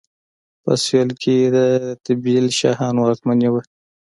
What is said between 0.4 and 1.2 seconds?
په سویل